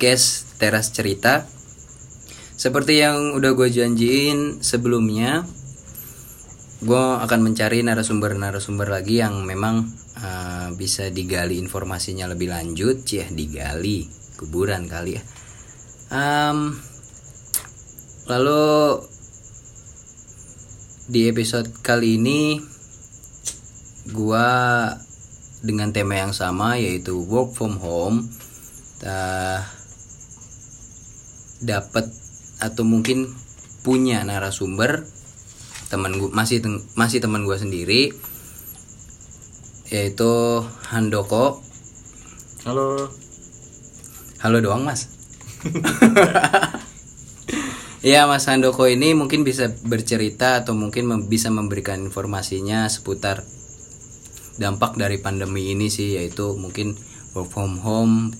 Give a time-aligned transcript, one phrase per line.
[0.00, 1.44] podcast Teras Cerita.
[2.56, 5.44] Seperti yang udah gue janjiin sebelumnya,
[6.80, 14.08] gue akan mencari narasumber-narasumber lagi yang memang uh, bisa digali informasinya lebih lanjut, ya digali
[14.40, 15.22] kuburan kali ya.
[16.08, 16.80] Um,
[18.24, 19.04] lalu
[21.12, 22.56] di episode kali ini
[24.16, 24.48] gua
[25.60, 28.24] dengan tema yang sama yaitu work from home
[29.04, 29.60] uh,
[31.60, 32.08] dapat
[32.60, 33.28] atau mungkin
[33.80, 35.04] punya narasumber
[35.88, 36.60] teman gua masih
[36.96, 38.12] masih teman gua sendiri
[39.90, 41.64] yaitu Handoko
[42.62, 43.08] Halo.
[44.44, 45.08] halo doang mas
[48.00, 53.44] Ya Mas Handoko ini mungkin bisa bercerita atau mungkin mem- bisa memberikan informasinya seputar
[54.56, 56.96] dampak dari pandemi ini sih yaitu mungkin
[57.36, 58.32] work from home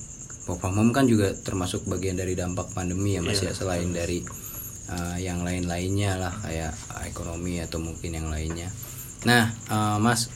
[0.50, 4.26] work from home kan juga termasuk bagian dari dampak pandemi ya Mas ya selain dari
[4.90, 6.74] uh, yang lain-lainnya lah kayak
[7.06, 8.66] ekonomi atau mungkin yang lainnya.
[9.22, 10.26] Nah uh, Mas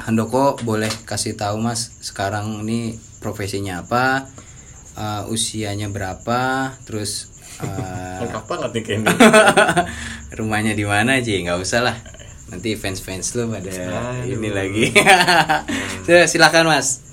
[0.00, 4.24] Handoko boleh kasih tahu Mas sekarang ini profesinya apa,
[4.96, 7.28] uh, usianya berapa, terus
[7.60, 9.12] uh, Lengkap banget nih kayaknya.
[10.38, 11.96] rumahnya di mana aja nggak usah lah
[12.50, 14.26] nanti fans fans lu pada Aduh.
[14.26, 14.90] ini lagi
[16.30, 17.09] silakan mas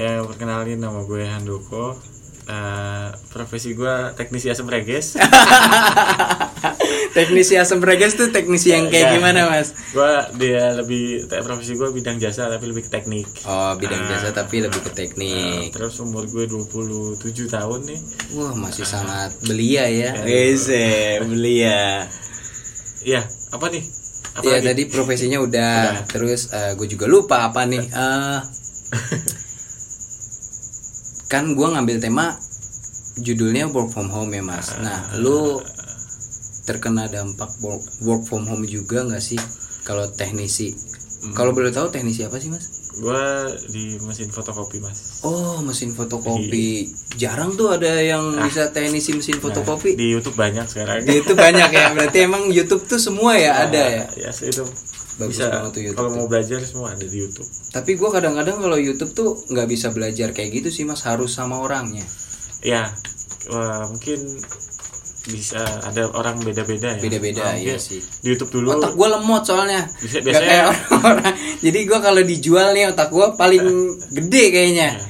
[0.00, 2.00] ya perkenalin nama gue Handoko.
[2.42, 5.14] Eh, profesi gue teknisi asam reges.
[7.10, 9.12] teknisi asam regas tuh teknisi yang kayak Ya.
[9.12, 11.02] gimana mas gue dia lebih
[11.40, 13.26] profesi gue bidang jasa tapi lebih ke teknik.
[13.44, 14.08] oh bidang Ah.
[14.08, 17.18] jasa tapi lebih ke teknik terus umur gue 27
[17.48, 18.00] tahun nih.
[18.32, 20.22] wah masih sangat belia ya Ya.
[20.22, 22.06] Eh, belia
[23.00, 23.82] Iya, apa nih?
[24.32, 24.66] Apa ya lagi?
[24.68, 26.04] tadi profesinya udah, Udah.
[26.06, 28.38] terus eh, gue juga lupa apa nih Eh,
[31.30, 32.34] kan gue ngambil tema
[33.22, 34.74] judulnya work from home ya mas.
[34.82, 35.62] Nah lu
[36.66, 39.38] terkena dampak work, work from home juga nggak sih?
[39.86, 40.74] Kalau teknisi.
[41.36, 42.66] Kalau boleh tahu teknisi apa sih mas?
[42.98, 43.22] Gue
[43.70, 45.22] di mesin fotokopi mas.
[45.22, 46.90] oh mesin fotokopi.
[47.14, 49.94] Jarang tuh ada yang bisa teknisi mesin fotokopi.
[49.94, 51.06] Nah, di YouTube banyak sekarang.
[51.06, 54.04] di itu banyak ya berarti emang YouTube tuh semua ya ada ya?
[54.18, 54.66] Ya itu
[55.20, 57.44] Bagus bisa banget tuh YouTube kalau mau belajar semua ada di YouTube.
[57.68, 61.60] Tapi gue kadang-kadang kalau YouTube tuh nggak bisa belajar kayak gitu sih mas harus sama
[61.60, 62.02] orangnya.
[62.60, 62.88] Ya,
[63.46, 64.40] wah, mungkin
[65.20, 66.98] bisa ada orang beda-beda ya.
[66.98, 68.00] Beda-beda, iya mungkin sih.
[68.00, 68.72] Di YouTube dulu.
[68.74, 69.84] Otak gue lemot soalnya.
[70.00, 71.34] Bisa- biasanya- kayak orang-orang.
[71.60, 73.64] Jadi gue kalau dijual nih otak gue paling
[74.16, 74.88] gede kayaknya.
[74.96, 75.04] Ya.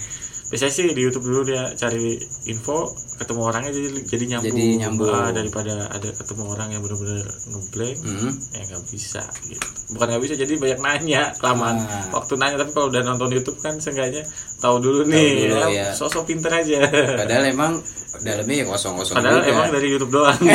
[0.50, 4.50] Biasanya sih di YouTube dulu dia cari info, ketemu orangnya jadi jadi nyambung.
[4.50, 5.08] Jadi nyambung.
[5.08, 8.32] Ah, daripada ada ketemu orang yang benar-benar ngeblank, Hmm.
[8.50, 9.66] ya nggak bisa gitu.
[9.90, 12.10] Bukan nggak bisa, jadi banyak nanya, kelamaan Ah.
[12.12, 12.56] waktu nanya.
[12.58, 14.26] Tapi kalau udah nonton YouTube kan seenggaknya
[14.58, 15.86] tahu dulu nih, dulu, ya, ya.
[15.94, 16.82] sosok pinter aja.
[17.14, 17.72] Padahal emang
[18.18, 19.50] dalamnya ya kosong-kosong Padahal juga.
[19.54, 20.40] emang dari YouTube doang.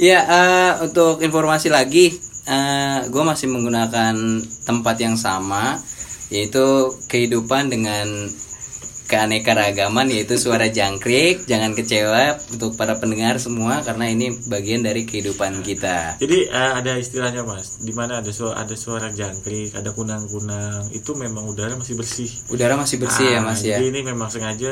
[0.00, 2.08] Iya eh, untuk informasi lagi,
[3.06, 4.16] gue masih menggunakan
[4.64, 5.76] tempat yang sama,
[6.26, 6.64] yaitu
[7.04, 8.08] kehidupan dengan
[9.10, 11.42] keanekaragaman yaitu suara jangkrik.
[11.44, 16.14] Jangan kecewa untuk para pendengar semua karena ini bagian dari kehidupan kita.
[16.16, 21.10] Jadi eh, ada istilahnya mas, di mana ada suara ada suara jangkrik, ada kunang-kunang, itu
[21.12, 22.30] memang udara masih bersih.
[22.48, 23.76] Udara masih bersih ya Ah, mas ya.
[23.76, 24.70] Jadi ini memang sengaja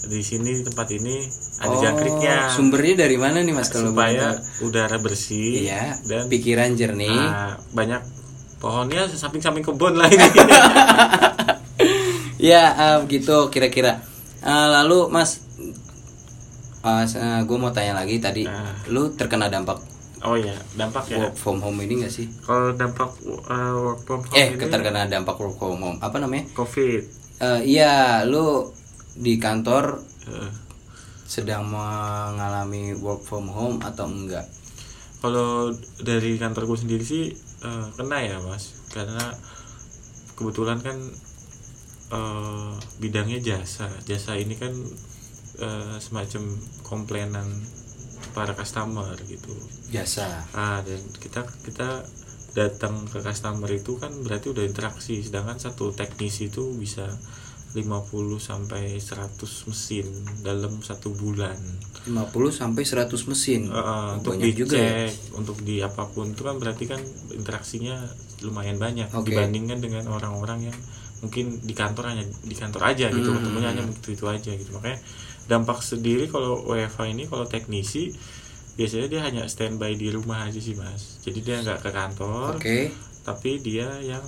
[0.00, 1.28] di sini tempat ini
[1.60, 4.66] ada Oh, jangkriknya Sumbernya dari mana nih mas kalau supaya tahu?
[4.66, 6.00] udara bersih Iya.
[6.02, 7.12] dan pikiran jernih.
[7.12, 8.00] ah, banyak
[8.56, 10.24] pohonnya samping-samping kebun lah ini.
[12.40, 14.00] Ya eh, begitu kira-kira.
[14.40, 15.44] Eh, lalu mas,
[17.44, 18.72] gue mau tanya lagi tadi, Ah.
[18.88, 19.76] lu terkena dampak
[20.20, 21.16] oh iya, dampak ya.
[21.16, 22.24] work from home ini gak sih?
[22.40, 25.98] Kalau dampak eh, work from home Eh, ini terkena dampak work from home.
[26.00, 26.48] Apa namanya?
[26.56, 27.02] COVID.
[27.40, 28.72] Eh, iya, lu
[29.14, 30.52] di kantor Eh,
[31.24, 34.44] sedang mengalami work from home atau enggak?
[35.20, 39.32] Kalau dari kantor gue sendiri sih eh, kena ya mas, karena
[40.32, 40.96] kebetulan kan
[42.10, 43.88] eh, bidangnya jasa.
[44.04, 44.72] Jasa ini kan
[45.62, 46.42] eh, semacam
[46.82, 47.46] komplainan
[48.36, 49.54] para customer gitu.
[49.90, 50.46] Jasa.
[50.54, 52.04] Ah dan kita kita
[52.50, 57.06] datang ke customer itu kan berarti udah interaksi, sedangkan satu teknisi itu bisa
[57.70, 60.06] 50 sampai 100 mesin
[60.42, 61.54] dalam satu bulan.
[62.10, 63.70] 50 sampai 100 mesin.
[63.70, 65.06] Uh, untuk Banyak dicek, juga ya.
[65.38, 66.98] untuk di apa pun itu kan berarti kan
[67.30, 67.94] interaksinya
[68.42, 69.30] lumayan banyak Oke.
[69.30, 70.78] dibandingkan dengan orang-orang yang
[71.20, 73.38] mungkin di kantor hanya di kantor aja gitu Hmm.
[73.38, 74.98] ketemunya hanya itu itu aja gitu makanya
[75.44, 78.14] dampak sendiri kalau WFA ini kalau teknisi
[78.72, 82.88] biasanya dia hanya standby di rumah aja sih mas jadi dia nggak ke kantor Oke.
[83.20, 84.24] tapi dia yang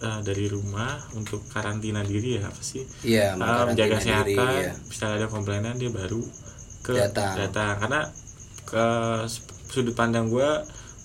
[0.00, 4.52] eh, dari rumah untuk karantina diri ya apa sih Iya, Ah, mengkarantina menjaga diri, kesehatan
[4.58, 4.72] ya.
[4.82, 6.22] misalnya ada komplainan dia baru
[6.80, 7.32] ke Datang.
[7.36, 8.00] datang karena
[8.62, 8.84] ke
[9.66, 10.48] sudut pandang gue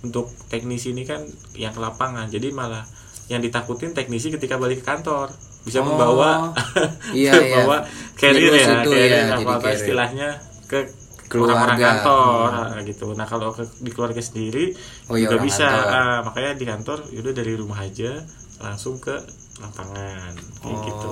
[0.01, 1.19] untuk teknisi ini kan
[1.53, 2.85] yang ke lapangan jadi malah
[3.27, 6.53] yang ditakutin teknisi ketika balik ke kantor bisa Oh, membawa
[7.11, 7.57] iya, iya.
[7.57, 7.81] membawa
[8.13, 9.75] carrier ya itu carrier ya, apa jadi apa carrier.
[9.75, 10.29] istilahnya
[10.65, 10.79] ke
[11.25, 11.57] Keluarga.
[11.57, 12.69] orang-orang kantor Hmm.
[12.69, 14.65] nah, gitu nah kalau ke, di keluarga sendiri
[15.05, 15.65] Oh, iya, juga bisa.
[15.65, 18.21] Ah, makanya di kantor yaudah dari rumah aja
[18.57, 19.17] langsung ke
[19.57, 20.83] lapangan kayak Oh.
[20.83, 21.11] gitu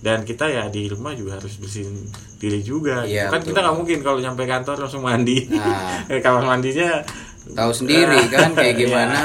[0.00, 1.96] dan kita ya di rumah juga harus bersihin
[2.36, 3.48] diri juga Iya, kan betul.
[3.50, 6.04] kita nggak mungkin kalau nyampe kantor langsung mandi Nah.
[6.24, 7.00] Kamar mandinya
[7.46, 8.80] Tahu sendiri kan kayak Iya.
[8.82, 9.20] gimana.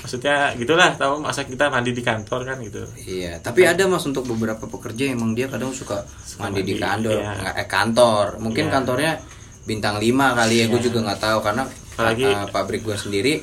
[0.00, 4.24] Maksudnya gitulah tahu masa kita mandi di kantor kan gitu Iya, tapi ada mas untuk
[4.24, 6.02] beberapa pekerja emang dia kadang suka
[6.36, 7.52] mandi di mandi, kantor, iya.
[7.54, 8.26] eh, kantor.
[8.38, 8.72] Mungkin Iya.
[8.72, 9.12] kantornya
[9.62, 10.86] bintang 5 kali ya, gue Iya.
[10.86, 13.34] juga nggak tahu karena Apalagi- uh, pabrik gue sendiri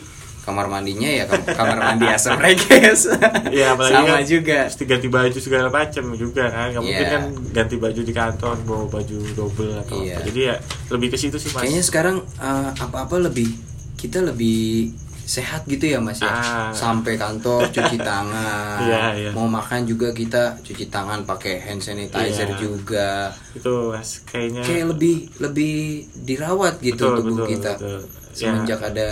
[0.42, 3.12] kamar mandinya ya kam- kamar mandi asam reges.
[3.48, 4.60] Iya apalagi Sama kan juga.
[4.66, 7.14] mesti ganti baju segala macam juga kan nggak mungkin Iya.
[7.14, 7.24] kan
[7.54, 10.16] ganti baju di kantor bawa baju double atau Iya.
[10.16, 10.56] apa jadi ya
[10.90, 13.54] lebih ke situ sih mas Kayaknya sekarang uh, apa-apa lebih
[13.94, 14.90] kita lebih
[15.28, 16.32] sehat gitu ya mas ya.
[16.32, 16.72] Ah.
[16.72, 18.80] Sampai kantor cuci tangan.
[18.80, 19.30] Iya, iya.
[19.32, 22.58] Mau makan juga kita cuci tangan pakai hand sanitizer Iya.
[22.58, 23.36] juga.
[23.52, 25.76] itu mas kayaknya kayak lebih lebih
[26.18, 28.00] dirawat gitu Betul, tubuh betul, kita betul.
[28.32, 29.10] semenjak ada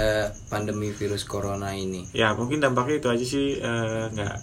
[0.48, 2.08] pandemi virus corona ini.
[2.12, 4.36] ya mungkin dampaknya itu aja sih eh, nggak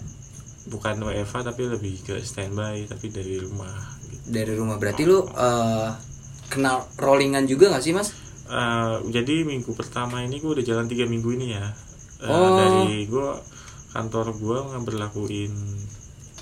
[0.65, 3.73] bukan WFA tapi lebih ke standby tapi dari rumah
[4.05, 4.23] gitu.
[4.25, 5.89] Dari rumah berarti lu eh,
[6.47, 8.13] kenal rollingan juga gak sih mas?
[8.45, 11.63] Eh, jadi minggu pertama ini gue udah jalan tiga minggu ini ya
[12.17, 12.55] Eh, Oh.
[12.55, 13.29] dari gue
[13.89, 15.53] kantor gue ngeberlakuin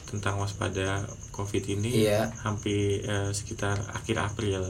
[0.05, 2.33] tentang waspada covid ini Iya.
[2.39, 4.61] hampir eh, sekitar akhir April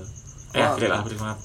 [0.52, 0.76] eh Oh.
[0.76, 1.40] akhir April maaf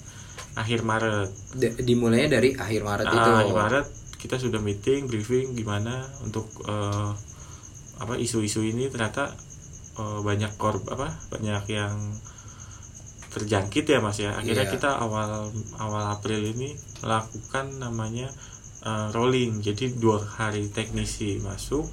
[0.54, 3.18] akhir Maret D- dimulainya dari akhir Maret itu.
[3.22, 3.86] Ah, akhir Maret
[4.16, 7.10] kita sudah meeting briefing gimana untuk eh,
[7.96, 9.30] apa isu-isu ini ternyata
[9.96, 11.94] eh, banyak korb apa banyak yang
[13.36, 14.72] terjangkit ya mas ya akhirnya Iya.
[14.72, 18.32] kita awal awal April ini melakukan namanya
[18.80, 21.84] eh, rolling jadi dua hari teknisi masuk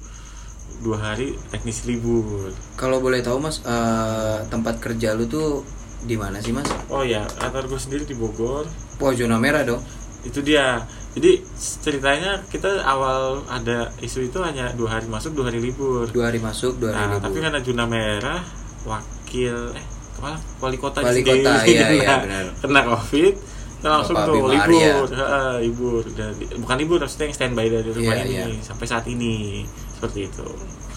[0.80, 5.60] dua hari teknisi libur Kalau boleh tahu mas eh, tempat kerja lu tuh
[6.00, 6.68] di mana sih mas?
[6.88, 8.64] oh ya kantor gue sendiri di Bogor
[8.94, 9.80] Wah zona merah dong.
[10.22, 10.80] itu dia
[11.12, 11.36] jadi
[11.78, 16.40] ceritanya kita awal ada isu itu hanya dua hari masuk dua hari libur Dua hari
[16.40, 17.22] masuk, dua hari nah, libur.
[17.22, 18.40] tapi karena zona merah
[18.84, 19.86] wakil eh
[20.24, 22.44] kepala wali kota Wali sendiri kota, iya, iya, kena, benar.
[22.64, 23.34] kena covid
[23.76, 24.94] kita langsung Bapak tuh libur Arya.
[25.04, 28.64] Heeh, libur Dan- bukan libur maksudnya yang standby dari rumah Iya, ini iya.
[28.64, 29.60] sampai saat ini
[29.92, 30.46] seperti itu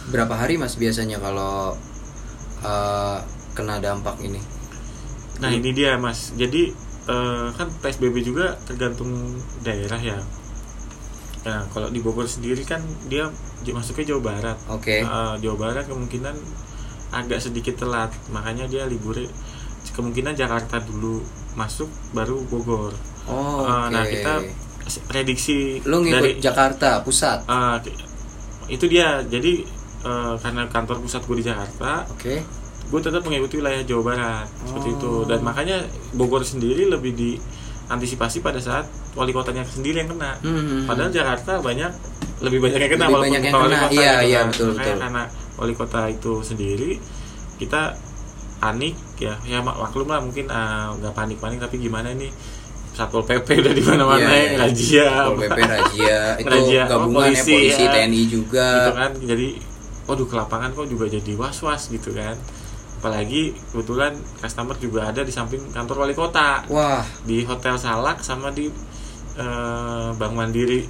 [0.08, 1.76] Berapa hari mas biasanya kalau
[2.64, 3.18] eh,
[3.52, 4.40] kena dampak ini?
[5.38, 6.72] nah ini dia mas jadi
[7.06, 10.18] eh, kan psbb juga tergantung daerah ya
[11.44, 13.28] nah kalau di Bogor sendiri kan dia
[13.68, 15.00] masuknya Jawa Barat Oke.
[15.00, 16.36] Uh, Jawa Barat kemungkinan
[17.10, 19.16] agak sedikit telat makanya dia libur
[19.90, 21.24] kemungkinan Jakarta dulu
[21.54, 22.92] masuk baru Bogor
[23.26, 23.92] Oh, Uh, oke.
[23.92, 24.34] nah kita
[25.04, 27.44] prediksi Lu ngikut dari Jakarta pusat.
[27.46, 27.76] uh,
[28.68, 29.64] itu dia jadi
[30.02, 32.40] uh, karena kantor pusat gue di Jakarta Oke.
[32.86, 35.24] gue tetap mengikuti wilayah Jawa Barat seperti itu Oh.
[35.24, 35.84] dan makanya
[36.14, 40.84] Bogor sendiri lebih diantisipasi pada saat wali kotanya sendiri yang kena Hmm.
[40.84, 41.92] Padahal Jakarta banyak
[42.40, 44.48] lebih banyak yang kena Lebih walaupun banyak yang kena, kota iya, gitu iya, kan.
[44.48, 45.02] betul, Makanya betul.
[45.02, 45.24] karena
[45.58, 47.02] wali kota itu sendiri
[47.58, 47.98] kita
[48.58, 49.38] panik ya.
[49.44, 52.30] Ya mak- maklum lah mungkin ah, nggak panik panik tapi gimana nih
[52.94, 54.58] satpol pp udah di mana mana Iya, ya iya.
[54.60, 55.06] razia.
[55.08, 56.20] Satpol PP razia.
[56.42, 57.90] Itu Razia, oh, gabungan ya polisi ya.
[57.92, 58.68] TNI juga.
[58.72, 59.48] gitu kan jadi
[60.08, 62.34] waduh ke lapangan kok juga jadi was was gitu kan.
[62.98, 66.66] Apalagi kebetulan customer juga ada di samping kantor wali kota.
[66.68, 68.66] Wah, di hotel Salak sama di
[69.36, 70.82] eh, Bank Mandiri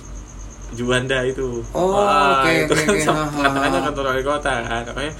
[0.71, 1.63] Juanda itu.
[1.71, 4.81] Oh, Wah, oke, itu oke, kan ha, katakannya kantor wali kota kan.
[4.85, 5.13] Makanya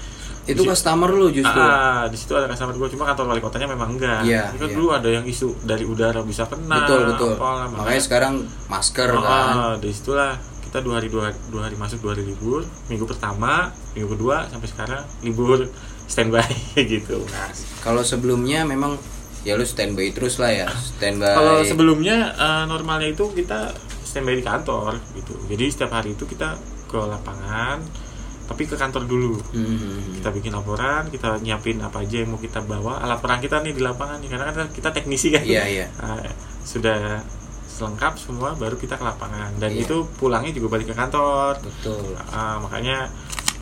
[0.48, 1.60] itu di- customer lu justru.
[1.60, 4.24] Ah, di situ ada customer gue cuma kantor wali kotanya memang enggak.
[4.24, 4.76] Iya, kan iya.
[4.76, 6.84] dulu ada yang isu dari udara bisa kena.
[6.84, 7.32] betul betul.
[7.36, 8.34] apalah, Makanya sekarang
[8.68, 9.56] masker Ah, kan.
[9.78, 14.12] di situlah kita dua hari dua, dua hari masuk dua hari libur minggu pertama minggu
[14.14, 15.64] kedua sampai sekarang libur
[16.12, 16.44] standby
[16.76, 17.48] gitu nah,
[17.80, 19.00] Kalau sebelumnya memang
[19.44, 21.32] ya lu standby terus lah ya, standby.
[21.34, 23.72] Kalau sebelumnya eh, normalnya itu kita
[24.08, 25.36] standby di kantor gitu.
[25.52, 26.56] Jadi setiap hari itu kita
[26.88, 27.84] ke lapangan,
[28.48, 29.36] tapi ke kantor dulu.
[29.52, 30.16] Hmm.
[30.16, 33.04] Kita bikin laporan, kita nyiapin apa aja yang mau kita bawa.
[33.04, 35.44] Alat perang kita nih di lapangan nih, karena kan kita teknisi kan.
[35.44, 35.86] Iya iya.
[36.00, 36.24] Nah,
[36.72, 37.20] sudah
[37.78, 39.54] lengkap semua, baru kita ke lapangan.
[39.60, 39.86] Dan Iya.
[39.86, 41.60] itu pulangnya juga balik ke kantor.
[41.62, 42.16] Betul.
[42.32, 43.12] Ah, makanya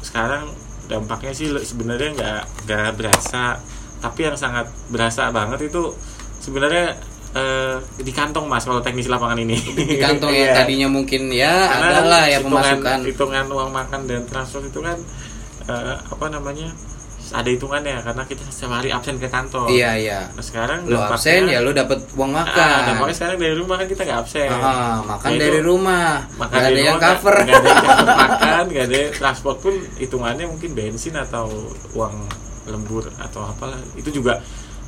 [0.05, 0.53] sekarang
[0.85, 3.57] dampaknya sih sebenarnya nggak nggak berasa
[3.97, 5.81] tapi yang sangat berasa banget itu
[6.37, 6.93] sebenarnya
[7.35, 9.59] eh, di kantong mas kalau teknisi lapangan ini.
[9.75, 10.55] Di kantong yang Iya.
[10.57, 12.99] tadinya mungkin ya Karena ada lah ya pemasukan.
[13.03, 14.95] hitungan uang makan dan transport itu kan
[15.65, 16.71] eh, apa namanya
[17.27, 20.29] ada hitungannya karena kita setiap hari absen ke kantor iya iya.
[20.29, 22.79] Nah sekarang lu absen ya lu dapat uang Ah, makan.
[22.85, 24.49] dampaknya sekarang dari rumah kan kita nggak absen.
[24.53, 26.09] Ah, makan Nah, itu dari rumah.
[26.37, 27.35] makan dari ada yang rumah, cover.
[27.35, 31.45] nggak ada yang cover makan nggak ada transport pun hitungannya mungkin bensin atau
[31.91, 32.15] uang
[32.65, 33.81] lembur atau apalah.
[33.95, 34.37] Itu juga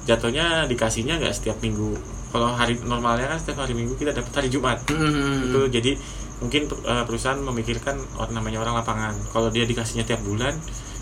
[0.08, 1.94] jatuhnya dikasihnya nggak setiap minggu.
[2.32, 4.80] Kalau hari normalnya kan setiap hari minggu kita dapat hari Jumat.
[4.88, 5.52] Hmm.
[5.52, 5.92] itu jadi
[6.40, 9.14] mungkin eh, perusahaan memikirkan orang namanya orang lapangan.
[9.36, 10.56] Kalau dia dikasihnya tiap bulan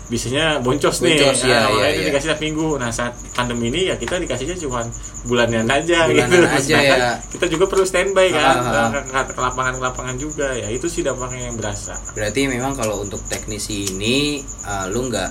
[0.06, 1.18] biasanya boncos, nih.
[1.18, 2.06] Boncos, Nah, ya, ya, itu ya.
[2.14, 2.68] dikasih tiap minggu.
[2.78, 4.86] Nah saat pandemi ini ya kita dikasihnya cuma
[5.26, 7.12] bulanan aja Bulanan gitu aja, Sedangkan ya.
[7.34, 8.54] kita juga perlu standby kan.
[8.62, 8.88] Ah, ah.
[9.02, 10.54] ke, ke lapangan lapangan juga.
[10.54, 11.98] Ya itu sih dampaknya yang berasa.
[12.14, 15.30] Berarti memang kalau untuk teknisi ini uh, lu nggak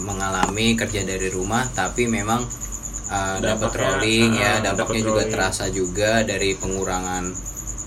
[0.00, 2.40] mengalami kerja dari rumah tapi memang
[3.10, 5.32] uh, dapat Dampaknya, rolling ya uh, dampaknya juga rolling.
[5.32, 7.24] terasa juga dari pengurangan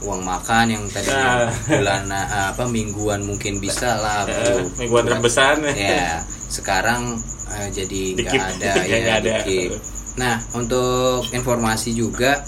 [0.03, 1.47] uang makan yang tadi Nah.
[1.65, 4.67] bulan uh, apa mingguan mungkin bisa lah Eh, bro.
[4.77, 7.15] mingguan rebesan ya sekarang
[7.47, 9.35] uh, jadi nggak ada Ya, ya nggak ada.
[10.13, 12.43] Nah untuk informasi juga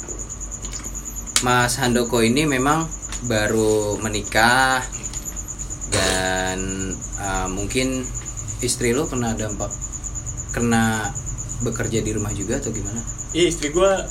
[1.42, 2.86] Mas Handoko ini memang
[3.26, 4.84] baru menikah
[5.92, 6.60] dan
[7.18, 8.04] uh, mungkin
[8.60, 9.72] istri lo kena dampak
[10.52, 11.12] kena
[11.62, 13.00] bekerja di rumah juga atau gimana?
[13.32, 14.04] iya istri gua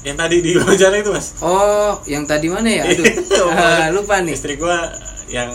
[0.00, 2.84] yang tadi di wawancara itu mas Oh, yang tadi mana ya?
[2.84, 3.04] Aduh,
[3.52, 4.32] ah, lupa nih.
[4.32, 4.88] istri gua
[5.26, 5.50] yang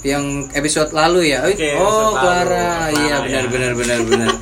[0.00, 0.24] Yang
[0.56, 1.44] episode lalu ya?
[1.44, 2.88] Oke, oh Clara.
[2.88, 3.50] Iya, benar ya.
[3.50, 4.30] benar benar benar.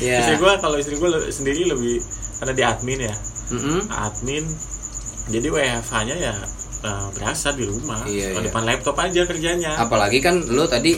[0.00, 0.16] Ya.
[0.18, 2.00] istri gua kalau istri gua le- sendiri lebih
[2.36, 3.14] karena di admin ya
[3.52, 3.84] Mm-mm.
[3.86, 4.48] admin
[5.28, 6.34] jadi WFH nya ya
[6.80, 8.40] eh, berasa di rumah Iya, iya.
[8.40, 10.96] depan laptop aja kerjanya apalagi kan lo tadi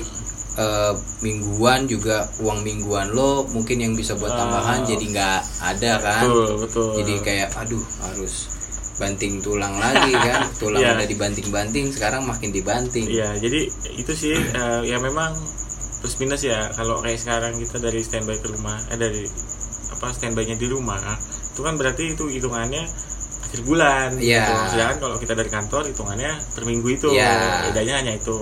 [0.54, 4.86] eh, mingguan juga uang mingguan lo mungkin yang bisa buat tambahan Ah.
[4.86, 8.52] jadi nggak ada kan betul betul jadi kayak aduh harus
[8.94, 10.94] banting tulang lagi kan tulang Iya.
[10.94, 13.60] udah dibanting-banting sekarang makin dibanting Iya, jadi
[13.94, 15.32] itu sih eh, ya memang
[15.98, 19.22] plus minus ya kalau kayak sekarang kita dari standby ke rumah, eh dari
[19.88, 20.98] apa standby-nya di rumah,
[21.46, 22.82] itu kan berarti itu hitungannya
[23.40, 24.18] akhir bulan.
[24.18, 24.42] Iya.
[24.42, 24.52] Gitu.
[24.74, 27.70] Sedangkan kalau kita dari kantor hitungannya per minggu itu, Iya.
[27.70, 28.34] bedanya hanya itu.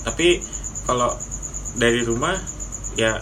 [0.00, 0.38] Tapi
[0.86, 1.10] kalau
[1.76, 2.38] dari rumah
[2.96, 3.20] ya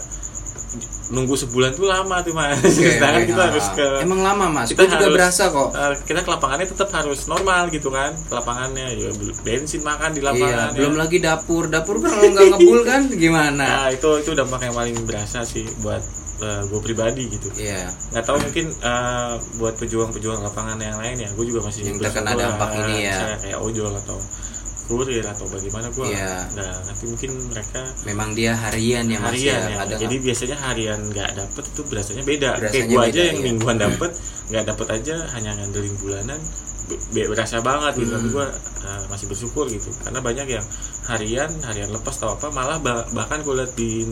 [1.05, 2.57] nunggu sebulan tuh lama tuh mas.
[2.65, 3.47] Sedangkan oke, kita ah.
[3.53, 6.89] harus ke emang lama mas kita juga harus- berasa kok eh, kita ke lapangannya tetap
[6.89, 9.09] harus normal gitu kan ke lapangannya ya
[9.45, 10.77] bensin makan di iya lapangan ya.
[10.81, 14.97] belum lagi dapur dapur kalau nggak ngebul kan gimana Nah itu itu dampak yang paling
[15.05, 16.01] berasa sih buat
[16.41, 17.47] gue pribadi gitu.
[17.55, 22.11] iya Nggak tahu mungkin eh, buat pejuang-pejuang lapangan yang lain ya, gue juga masih Yang
[22.11, 23.39] terkena dampak eh, ini ya.
[23.39, 24.17] kayak ojol atau
[24.85, 26.45] kurir atau bagaimana gue Iya.
[26.47, 29.77] nggak ngerti mungkin mereka memang dia harian ya mas harian ya ya.
[29.81, 32.49] kadang Jadi biasanya harian nggak dapet itu berasanya beda.
[32.51, 33.45] kayak Berasanya gue beda, aja yang iya.
[33.45, 34.11] mingguan dapet
[34.45, 36.39] nggak dapet aja hanya ngandelin bulanan
[36.85, 38.11] be- be- berasa banget gitu.
[38.11, 38.35] Tapi Hmm.
[38.35, 38.47] gue
[39.07, 40.65] masih bersyukur gitu karena banyak yang
[41.05, 44.05] harian harian lepas atau apa malah bah- bahkan gue lihat di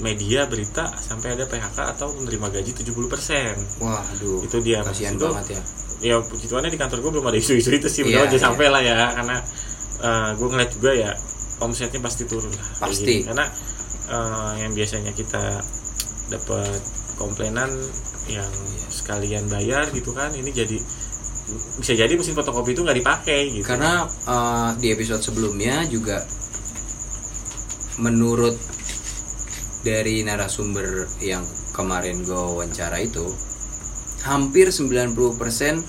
[0.00, 5.54] media berita sampai ada PHK atau menerima gaji 70% wah aduh itu dia kasihan banget
[5.54, 5.62] ya
[6.04, 8.44] ya puji Tuhan di kantor gue belum ada isu-isu itu sih Iya, mudah aja iya.
[8.44, 9.36] sampai lah ya karena
[10.36, 11.10] gue ngeliat juga ya
[11.64, 13.24] omsetnya pasti turun lah Pasti.
[13.24, 13.48] karena
[14.12, 15.64] eh, yang biasanya kita
[16.28, 16.76] dapat
[17.16, 17.72] komplainan
[18.28, 18.88] yang Iya.
[18.88, 20.80] sekalian bayar gitu kan ini jadi
[21.76, 26.24] bisa jadi mesin fotokopi itu nggak dipakai gitu karena uh, di episode sebelumnya juga
[28.00, 28.56] menurut
[29.84, 31.44] dari narasumber yang
[31.76, 33.28] kemarin gue wawancara itu
[34.24, 35.84] hampir 90%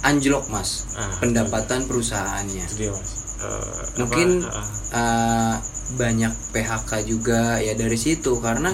[0.00, 2.64] anjlok mas Ah, pendapatan perusahaannya.
[2.64, 3.10] Mas.
[3.36, 5.54] Eh, Mungkin- apa, ah, uh,
[5.92, 8.70] banyak PHK juga ya dari situ karena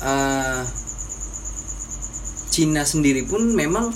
[0.00, 0.62] uh,
[2.50, 3.90] Cina sendiri pun memang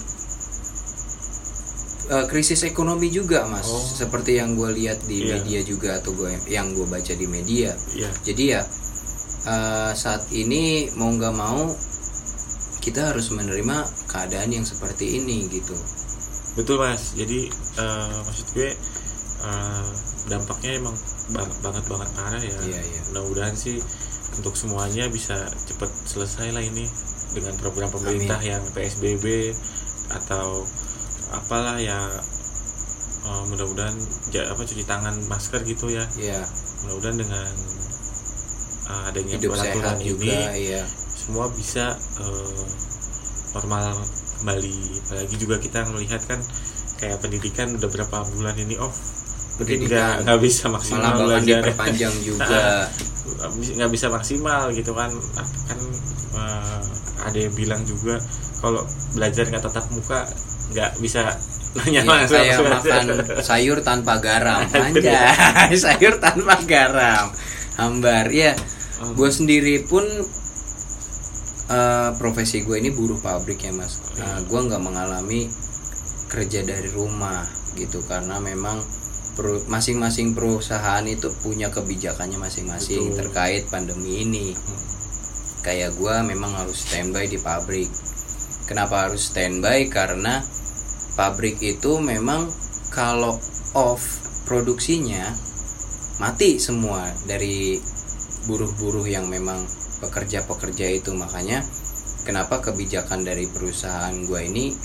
[2.07, 3.67] uh, krisis ekonomi juga mas.
[3.67, 3.81] Oh.
[3.81, 5.41] seperti yang gue lihat di Iya.
[5.41, 7.73] media juga atau gue yang gue baca di media.
[7.91, 8.11] Iya.
[8.23, 8.63] Jadi ya
[9.45, 11.71] uh, saat ini mau nggak mau
[12.85, 15.73] kita harus menerima keadaan yang seperti ini gitu.
[16.53, 17.17] Betul mas.
[17.17, 17.49] Jadi
[17.81, 18.71] eh, maksud gue
[19.41, 19.89] eh,
[20.29, 20.93] dampaknya emang
[21.33, 22.53] banget banget banget parah ya.
[22.61, 23.01] Iya, iya.
[23.09, 23.81] mudah-mudahan sih
[24.37, 26.85] untuk semuanya bisa cepet selesai lah ini
[27.33, 29.57] dengan program pemerintah yang psbb
[30.13, 30.69] atau
[31.33, 31.99] apalah ya
[33.25, 33.97] eh, mudah-mudahan
[34.29, 36.05] ja- apa cuci tangan masker gitu ya.
[36.21, 36.45] Ya
[36.85, 37.49] mudah-mudahan dengan
[38.93, 40.85] eh, adanya hidup peraturan sehat ini juga ya
[41.25, 42.63] semua bisa eh,
[43.53, 43.97] normal
[44.37, 44.77] kembali.
[45.03, 46.41] Apalagi juga kita melihat kan
[46.95, 48.95] kayak pendidikan udah berapa bulan ini off
[49.55, 52.91] mungkin nggak nggak bisa maksimal malah belajar diperpanjang juga.
[53.55, 55.11] Nggak bisa- maksimal gitu kan.
[55.65, 55.79] Kan
[56.35, 56.83] eh,
[57.23, 58.21] ada yang bilang juga
[58.59, 60.29] kalau belajar nggak tatap muka
[60.71, 61.23] nggak bisa
[61.75, 62.39] nanya Iya, langsung.
[62.39, 62.79] kayak langsung aja.
[62.79, 63.05] makan
[63.43, 64.61] sayur tanpa garam.
[64.75, 67.27] Anjay sayur tanpa garam.
[67.75, 68.31] Hambar.
[68.31, 68.55] Ya
[69.05, 70.03] gue sendiri pun
[71.71, 74.01] eh, profesi gue ini buruh pabrik ya mas.
[74.17, 74.45] Iya.
[74.45, 75.49] gue nggak mengalami
[76.29, 77.47] kerja dari rumah
[77.79, 78.81] gitu karena memang
[79.67, 84.55] masing-masing perusahaan itu punya kebijakannya masing-masing terkait pandemi ini.
[84.55, 84.83] Hmm.
[85.65, 87.89] kayak gue memang harus standby di pabrik.
[88.69, 89.89] Kenapa harus standby?
[89.89, 90.45] Karena
[91.17, 92.53] pabrik itu memang
[92.93, 93.41] kalau
[93.73, 94.03] off
[94.45, 95.33] produksinya
[96.21, 97.81] mati semua dari
[98.45, 99.65] buruh-buruh yang memang
[100.05, 101.17] pekerja-pekerja itu.
[101.17, 101.65] Makanya
[102.29, 104.77] kenapa kebijakan dari perusahaan gue ini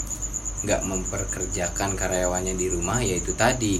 [0.59, 3.79] nggak memperkerjakan karyawannya di rumah yaitu tadi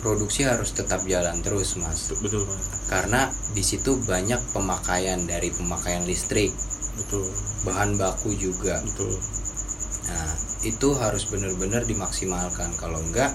[0.00, 2.12] produksi harus tetap jalan terus mas.
[2.20, 2.68] Betul mas.
[2.88, 6.52] Karena di situ banyak pemakaian dari pemakaian listrik
[7.00, 7.28] betul.
[7.64, 8.80] bahan baku juga.
[8.84, 9.16] Betul.
[10.12, 10.30] Nah
[10.64, 12.76] itu harus benar-benar dimaksimalkan.
[12.76, 13.32] Kalau enggak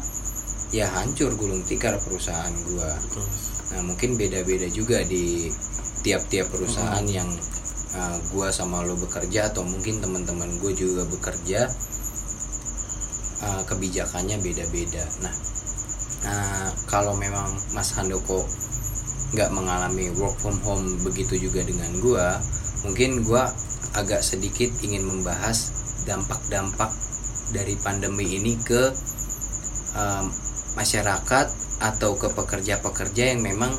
[0.70, 2.94] ya hancur gulung tikar perusahaan gua.
[3.10, 3.25] Betul
[3.70, 5.46] nah mungkin beda-beda juga di
[6.01, 7.27] tiap-tiap perusahaan yang
[7.96, 11.68] uh, gua sama lo bekerja atau mungkin teman-teman gue juga bekerja
[13.44, 15.03] uh, kebijakannya beda-beda.
[15.24, 15.36] Nah
[16.24, 18.44] nah, kalau memang Mas Handoko
[19.29, 22.41] nggak mengalami work from home begitu juga dengan gua
[22.82, 23.46] mungkin gua
[23.94, 25.70] agak sedikit ingin membahas
[26.06, 26.89] dampak-dampak
[27.53, 28.94] dari pandemi ini ke
[29.98, 30.25] um,
[30.77, 31.48] masyarakat
[31.79, 33.74] atau ke pekerja-pekerja yang memang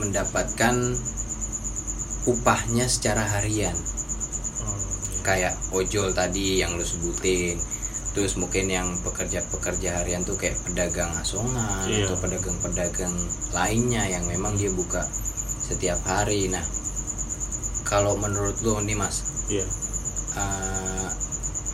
[0.00, 0.74] mendapatkan
[2.24, 3.74] upahnya secara harian.
[4.62, 5.20] Oh, iya.
[5.22, 7.58] kayak ojol tadi yang lu sebutin
[8.12, 12.04] terus mungkin yang pekerja-pekerja harian tuh kayak pedagang asongan Iya.
[12.12, 13.14] atau pedagang-pedagang
[13.56, 15.00] lainnya yang memang dia buka
[15.64, 16.52] setiap hari.
[16.52, 16.60] Nah
[17.88, 19.64] kalau menurut lu nih mas iya.
[20.36, 21.08] eh,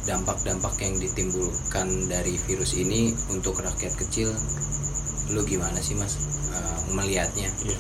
[0.06, 4.30] dampak-dampak yang ditimbulkan dari virus ini untuk rakyat kecil
[5.34, 6.16] lu gimana sih mas
[6.54, 7.50] eh, melihatnya?
[7.66, 7.78] Iya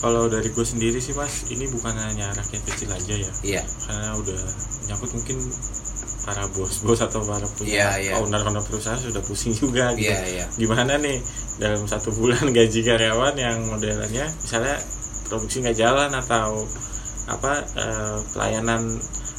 [0.00, 4.16] kalau dari gue sendiri sih mas ini bukan hanya rakyat kecil aja ya iya karena
[4.16, 4.40] udah
[4.86, 5.36] nyangkut mungkin
[6.20, 8.12] para bos-bos atau para punya Iya, iya.
[8.16, 11.20] owner-owner perusahaan sudah pusing juga gitu iya iya gimana nih
[11.56, 14.76] dalam satu bulan gaji karyawan yang modelannya misalnya
[15.26, 16.64] produksi nggak jalan atau
[17.26, 18.82] apa eh, pelayanan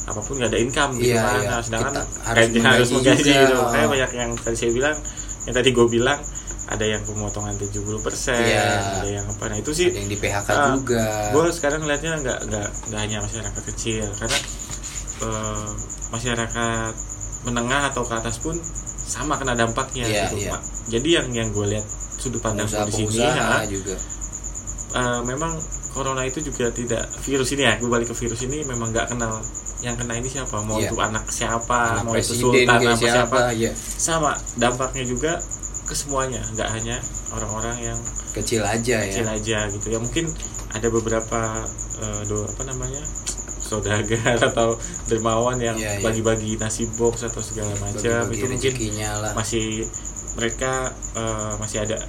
[0.02, 1.48] apa pun nggak ada income gitu Iya, kan iya.
[1.48, 3.42] Nah, sedangkan Kita harus gaji harus menggaji menggaji juga.
[3.44, 4.96] gitu kayak banyak yang tadi saya bilang
[5.42, 6.18] yang tadi gue bilang
[6.64, 9.02] ada yang pemotongan 70% Iya.
[9.02, 9.44] ada yang apa.
[9.50, 11.04] Nah itu sih ada yang di PHK Ah, juga.
[11.30, 14.06] gue sekarang ngeliatnya nggak nggak nggak hanya masyarakat kecil.
[14.14, 14.38] Karena
[15.20, 15.68] eh,
[16.10, 16.92] masyarakat
[17.42, 18.54] menengah atau ke atas pun
[19.02, 20.50] sama kena dampaknya Iya, gitu iya.
[20.54, 20.62] Pak.
[20.88, 23.96] jadi yang yang gue lihat sudut pandang di sini ya, juga.
[24.92, 25.58] Eh, memang
[25.90, 27.74] corona itu juga tidak virus ini ya.
[27.76, 29.42] Gue balik ke virus ini memang nggak kenal
[29.80, 30.62] yang kena ini siapa.
[30.62, 30.88] Mau Iya.
[30.88, 35.42] itu anak siapa Anak mau itu sultan apa siapa ya sama dampaknya juga
[35.92, 36.96] ke semuanya nggak hanya
[37.30, 37.98] orang-orang yang
[38.32, 39.86] kecil aja kecil ya aja gitu.
[39.92, 40.32] Ya mungkin
[40.72, 41.68] ada beberapa
[42.00, 43.04] eh, do apa namanya
[43.60, 46.04] saudagar atau dermawan yang Iya, iya.
[46.04, 48.80] bagi-bagi nasi box atau segala macam itu mungkin
[49.20, 49.32] lah.
[49.32, 49.84] masih
[50.34, 52.00] mereka eh, masih ada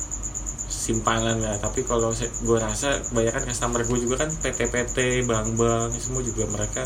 [0.67, 6.43] simpanan ya tapi kalau gue rasa kebanyakan customer gue juga kan PT-PT bank-bank semua juga
[6.49, 6.83] mereka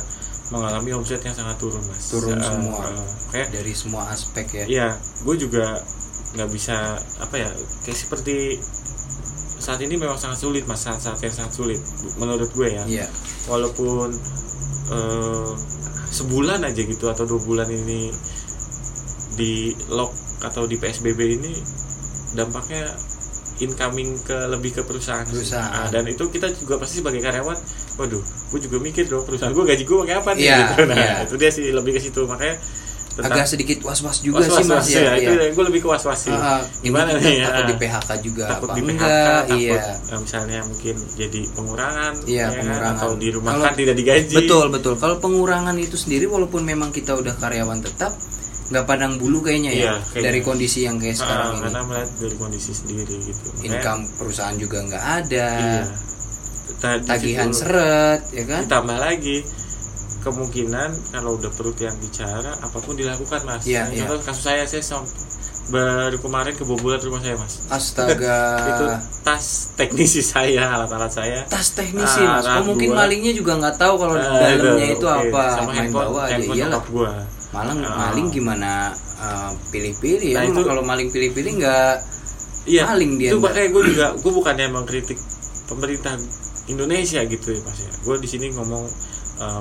[0.48, 2.08] mengalami omset yang sangat turun mas.
[2.08, 2.80] Turun Eh, semua.
[2.88, 4.66] eh, kayak dari semua aspek ya.
[4.66, 4.88] Iya,
[5.26, 5.84] gue juga
[6.36, 7.50] nggak bisa apa ya
[7.84, 8.60] kayak seperti
[9.58, 11.82] saat ini memang sangat sulit mas saat-saat yang sangat sulit
[12.20, 13.08] menurut gue ya iya
[13.48, 14.12] walaupun
[14.92, 15.52] eh,
[16.08, 18.12] sebulan aja gitu atau dua bulan ini
[19.36, 21.54] di lock atau di psbb ini
[22.34, 22.94] dampaknya
[23.58, 25.26] incoming ke lebih ke perusahaan.
[25.26, 25.74] Perusahaan.
[25.74, 27.58] Nah, dan itu kita juga pasti sebagai karyawan
[27.98, 30.82] waduh gue juga mikir dong perusahaan gue gaji gue pakai apa nih Iya, gitu.
[30.86, 31.16] nah iya.
[31.26, 32.62] itu dia sih lebih ke situ makanya
[33.18, 35.50] tentang- agak sedikit was-was juga was-was sih mas was, ya, ya, itu iya.
[35.50, 37.66] gue lebih ke was-was sih Ah, gimana ini nih kita takut ya?
[37.66, 39.42] di PHK juga takut apa di PHK enggak?
[39.42, 39.82] takut iya.
[40.06, 42.58] eh, misalnya mungkin jadi pengurangan Iya, ya kan?
[42.60, 42.96] pengurangan.
[42.96, 44.36] atau di rumah kan tidak digaji.
[44.36, 44.94] betul betul.
[44.96, 48.14] Kalau pengurangan itu sendiri walaupun memang kita udah karyawan tetap
[48.68, 50.24] nggak padang bulu kayaknya ya Iya, kayaknya.
[50.24, 51.62] dari kondisi yang kayak Ah, sekarang ini.
[51.64, 53.48] karena melihat dari kondisi sendiri gitu.
[53.64, 55.50] Income perusahaan juga nggak ada.
[55.58, 55.84] Iya.
[56.78, 58.62] Ta- di tagihan seret ya kan?
[58.64, 59.38] Ditambah lagi
[60.28, 64.00] kemungkinan kalau udah perut yang bicara apa pun dilakukan mas Iya, Nah, iya.
[64.04, 65.08] contoh kasus saya saya sam-
[65.68, 68.86] baru kemarin kebobolan rumah saya mas astaga itu
[69.22, 73.04] tas teknisi saya alat-alat saya tas teknisi Ah, mas oh, mungkin gua.
[73.04, 75.28] malingnya juga nggak tahu kalau di Ah, dalamnya itu, oke.
[75.28, 77.12] apa sama main handphone, bawa aja handphone nyokap gua
[77.50, 77.96] maling Ah.
[78.02, 78.72] maling gimana
[79.18, 81.96] uh, pilih-pilih Nah, ya itu- kalau maling pilih-pilih nggak
[82.66, 85.16] Iya, Maling dia itu makanya gue juga gue bukannya mengkritik
[85.66, 86.20] pemerintah
[86.66, 87.88] Indonesia gitu ya mas ya.
[88.02, 88.84] Gue di sini ngomong
[89.38, 89.60] uh,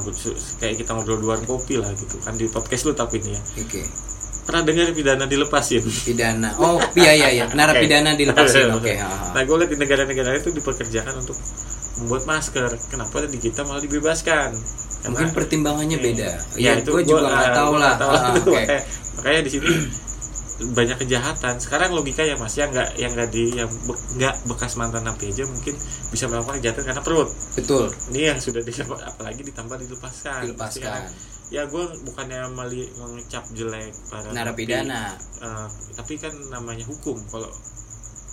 [0.60, 2.16] kayak kita ngobrol warung kopi lah gitu.
[2.24, 3.40] Kan di podcast lu tapi ini ya.
[3.40, 3.82] oke.
[4.46, 5.82] Pernah dengar pidana dilepasin?
[5.82, 6.54] pidana.
[6.62, 7.44] Oh iya iya iya.
[7.58, 8.70] Narapidana dilepasin.
[8.78, 9.34] Oke ha.
[9.34, 11.34] Nah gue lihat di negara-negara itu dipekerjakan untuk
[11.98, 12.70] membuat masker.
[12.86, 14.54] Kenapa di kita malah dibebaskan?
[14.54, 16.30] Karena- mungkin pertimbangannya beda.
[16.62, 17.94] Ya, ya, gue juga nggak tahu lah.
[17.98, 18.10] tahu.
[18.14, 18.50] Ah, itu.
[18.54, 18.54] oke.
[18.54, 18.78] makanya,
[19.18, 19.66] makanya di sini
[20.56, 21.60] banyak kejahatan.
[21.60, 25.28] Sekarang logika ya mas yang nggak yang nggak di yang be- nggak bekas mantan napi
[25.28, 25.76] aja mungkin
[26.08, 27.28] bisa melakukan kejahatan karena perut.
[27.52, 27.92] Betul.
[28.12, 30.48] Ini yang sudah di apalagi ditambah dilepaskan.
[30.48, 31.00] Dilepaskan.
[31.52, 35.14] Ya gue bukannya meli mengecap jelek para narapidana.
[35.14, 37.52] napi, eh, tapi kan namanya hukum kalau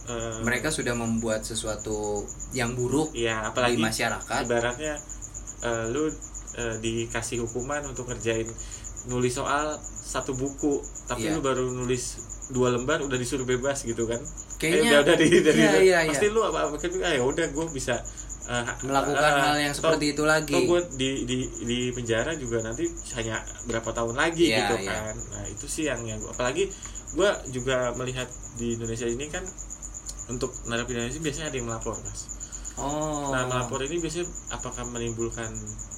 [0.10, 2.24] eh, mereka sudah membuat sesuatu
[2.56, 4.42] yang buruk ya di apalagi masyarakat.
[4.48, 4.96] ibaratnya
[5.62, 6.10] eh, lu
[6.58, 8.48] eh, dikasih hukuman untuk ngerjain
[9.12, 9.76] nulis soal
[10.14, 11.34] satu buku tapi Iya.
[11.34, 12.04] lu baru nulis
[12.48, 14.22] dua lembar udah disuruh bebas gitu kan
[14.56, 16.36] Kayaknya- Eh, udah, udah di, udah di- iya, iya, pasti iya.
[16.36, 17.96] lu apa apa kan ah, ya udah gue bisa
[18.44, 22.32] eh, melakukan eh, hal yang toh- seperti itu lagi toh gue di di di penjara
[22.36, 24.92] juga nanti hanya berapa tahun lagi Iya, gitu iya.
[24.94, 26.70] kan nah itu sih yang yang apalagi
[27.10, 29.42] gue juga melihat di Indonesia ini kan
[30.26, 32.22] untuk narapidana ini biasanya ada yang melapor mas
[32.76, 35.50] oh Nah melapor ini biasanya apakah menimbulkan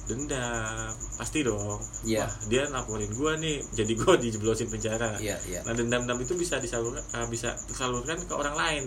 [0.06, 0.88] dendam?
[1.16, 1.80] Pasti dong.
[2.02, 2.22] Iya.
[2.22, 5.16] Wah dia laporin gua nih, jadi gua dijeblosin penjara.
[5.16, 8.84] iya iya Nah dendam-dendam itu bisa disalurkan, eh, bisa tersalurkan ke orang lain.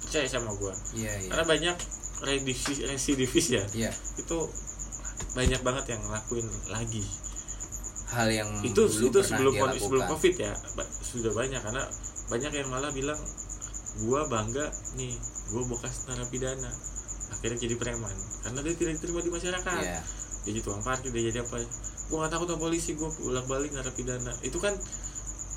[0.00, 0.74] Percaya sama gua.
[0.92, 1.76] iya iya Karena banyak
[2.20, 3.64] residivis, residivis ya.
[3.72, 4.46] iya Itu
[5.32, 7.02] banyak banget yang ngelakuin lagi.
[8.06, 11.82] hal yang itu dulu itu sebelum dia kon- sebelum covid ya ba- sudah banyak karena
[12.24, 13.18] banyak yang malah bilang
[13.98, 15.10] gua bangga nih
[15.50, 16.70] gua bekas narapidana
[17.34, 18.14] akhirnya jadi preman.
[18.40, 19.82] Karena dia tidak diterima di masyarakat.
[19.82, 20.00] Iya.
[20.44, 21.56] dia jadi tukang parkir dia jadi apa.
[22.06, 24.32] Gua nggak takut sama polisi gua bolak balik narapidana.
[24.40, 24.76] Itu kan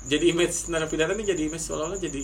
[0.04, 2.22] jadi image narapidana nih jadi image seolah-olah jadi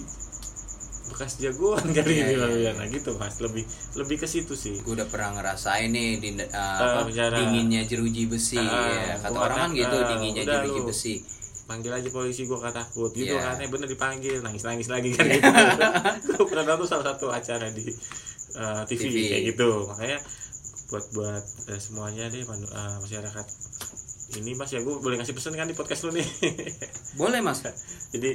[1.05, 3.37] bekas jagoan kali Iya, ini iya, narapidana gitu mas.
[3.39, 3.65] Lebih
[3.95, 4.81] lebih ke situ sih.
[4.81, 7.37] Gue udah pernah ngerasain nih di uh, apa, penjara.
[7.37, 8.57] dinginnya jeruji besi.
[8.57, 9.17] Ah, ya.
[9.21, 10.89] kata orang kan kata, gitu ah, dinginnya jeruji lu.
[10.89, 11.15] besi.
[11.65, 13.09] Panggil aja polisi gua gak takut.
[13.09, 13.41] Gitu Iya.
[13.41, 14.41] kan eh bener dipanggil.
[14.41, 15.45] Nangis nangis lagi kan gitu.
[16.33, 17.85] Gue pernah nonton salah satu acara di
[18.59, 19.17] uh, TV, TV.
[19.31, 19.71] kayak gitu.
[19.91, 20.19] Makanya
[20.93, 23.47] buat buat eh, semuanya deh uh, masyarakat.
[24.35, 26.27] Ini mas ya gue boleh ngasih pesan kan di podcast lu nih?
[27.21, 27.63] Boleh mas.
[28.11, 28.35] Jadi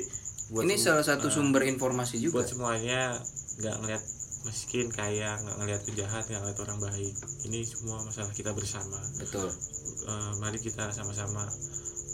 [0.50, 2.40] buat ini salah satu uh, sumber informasi juga.
[2.40, 3.20] buat semuanya
[3.60, 4.04] nggak ngeliat
[4.48, 7.16] miskin kaya nggak ngeliat penjahat nggak ngeliat orang baik.
[7.52, 8.96] Ini semua masalah kita bersama.
[9.20, 9.52] Betul.
[10.08, 11.44] Eh, mari kita sama-sama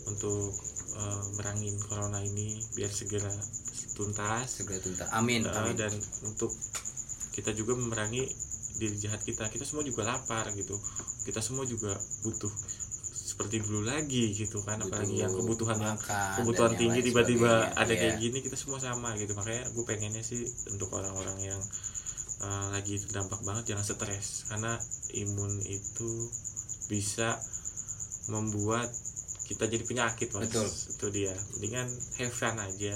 [0.10, 0.50] untuk
[0.98, 3.30] eh, merangin corona ini biar segera
[3.94, 4.50] tuntas.
[4.66, 5.08] Segera tuntas.
[5.14, 5.78] Amin, Eh, amin.
[5.78, 5.94] dan
[6.26, 6.50] untuk
[7.36, 8.24] kita juga memerangi
[8.80, 9.52] diri jahat kita.
[9.52, 10.80] Kita semua juga lapar gitu.
[11.28, 12.52] Kita semua juga butuh
[13.36, 14.80] seperti dulu lagi gitu kan.
[14.80, 15.98] Butuh apalagi yang kebutuhan yang
[16.40, 18.00] kebutuhan yang tinggi tiba-tiba ada Iya.
[18.00, 19.36] kayak gini kita semua sama gitu.
[19.36, 21.62] Makanya gue pengennya sih untuk orang-orang yang
[22.40, 24.48] uh, lagi terdampak banget jangan stres.
[24.48, 24.80] Karena
[25.12, 26.32] imun itu
[26.88, 27.36] bisa
[28.32, 28.88] membuat
[29.46, 30.48] kita jadi penyakit mas.
[30.48, 30.68] Betul.
[30.72, 31.36] itu dia.
[31.60, 31.88] Mendingan
[32.20, 32.96] have fun aja.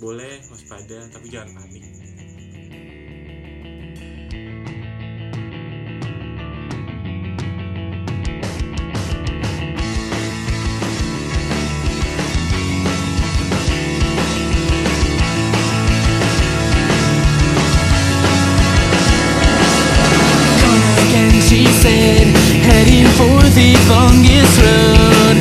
[0.00, 2.19] Boleh waspada tapi jangan panik
[23.20, 25.36] for the longest road.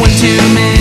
[0.00, 0.79] One too.